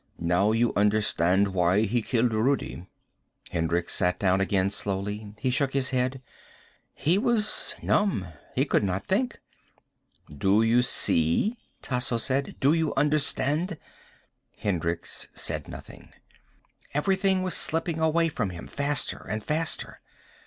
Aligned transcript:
"Now 0.17 0.51
you 0.51 0.73
understand 0.75 1.49
why 1.49 1.81
he 1.81 2.01
killed 2.01 2.33
Rudi." 2.33 2.87
Hendricks 3.51 3.93
sat 3.93 4.17
down 4.17 4.41
again 4.41 4.71
slowly. 4.71 5.35
He 5.37 5.51
shook 5.51 5.73
his 5.73 5.91
head. 5.91 6.23
He 6.95 7.19
was 7.19 7.75
numb. 7.83 8.25
He 8.55 8.65
could 8.65 8.83
not 8.83 9.05
think. 9.05 9.39
"Do 10.35 10.63
you 10.63 10.81
see?" 10.81 11.55
Tasso 11.83 12.17
said. 12.17 12.55
"Do 12.59 12.73
you 12.73 12.95
understand?" 12.95 13.77
Hendricks 14.57 15.27
said 15.35 15.67
nothing. 15.67 16.11
Everything 16.95 17.43
was 17.43 17.53
slipping 17.55 17.99
away 17.99 18.27
from 18.27 18.49
him, 18.49 18.65
faster 18.65 19.23
and 19.29 19.43
faster. 19.43 20.01